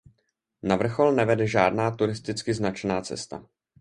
[0.63, 3.45] Na vrchol nevede žádná turisticky značená cesta.